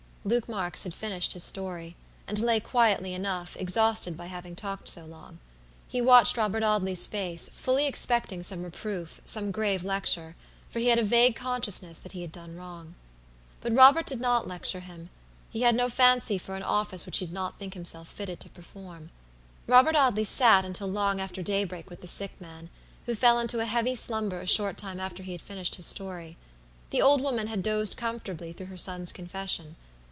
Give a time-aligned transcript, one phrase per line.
[0.23, 1.95] Luke Marks had finished his story,
[2.27, 5.39] and lay quietly enough, exhausted by having talked so long.
[5.87, 10.35] He watched Robert Audley's face, fully expecting some reproof, some grave lecture;
[10.69, 12.93] for he had a vague consciousness that he had done wrong.
[13.61, 15.09] But Robert did not lecture him;
[15.49, 18.49] he had no fancy for an office which he did not think himself fitted to
[18.49, 19.09] perform.
[19.65, 22.69] Robert Audley sat until long after daybreak with the sick man,
[23.07, 26.37] who fell into a heavy slumber a short time after he had finished his story.
[26.91, 29.77] The old woman had dozed comfortably throughout her son's confession.